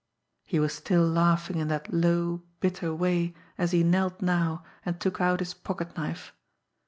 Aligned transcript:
He 0.45 0.59
was 0.59 0.73
still 0.73 1.07
laughing 1.07 1.57
in 1.57 1.67
that 1.67 1.93
low, 1.93 2.41
bitter 2.59 2.91
way, 2.91 3.35
as 3.55 3.69
he 3.69 3.83
knelt 3.83 4.19
now, 4.19 4.63
and 4.83 4.99
took 4.99 5.21
out 5.21 5.41
his 5.41 5.53
pocketknife. 5.53 6.33